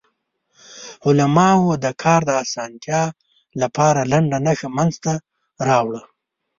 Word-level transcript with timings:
علماوو 1.05 1.79
د 1.83 1.85
کار 2.01 2.21
د 2.29 2.31
اسانتیا 2.43 3.01
لپاره 3.61 4.01
لنډه 4.11 4.37
نښه 4.45 4.69
منځ 4.77 4.93
ته 5.05 5.13
راوړه. 5.67 6.01